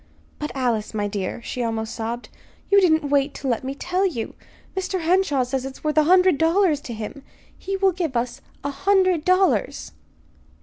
"But, 0.39 0.49
Alice, 0.55 0.95
my 0.95 1.07
dear," 1.07 1.43
she 1.43 1.61
almost 1.61 1.93
sobbed. 1.93 2.29
"You 2.71 2.81
didn't 2.81 3.11
wait 3.11 3.35
to 3.35 3.47
let 3.47 3.63
me 3.63 3.75
tell 3.75 4.03
you. 4.03 4.33
Mr. 4.75 5.01
Henshaw 5.01 5.43
says 5.43 5.63
it 5.63 5.73
is 5.73 5.83
worth 5.83 5.95
a 5.99 6.05
hundred 6.05 6.39
dollars 6.39 6.81
to 6.81 6.93
him. 6.95 7.21
He 7.55 7.77
will 7.77 7.91
give 7.91 8.17
us 8.17 8.41
a 8.63 8.71
hundred 8.71 9.23
dollars." 9.23 9.91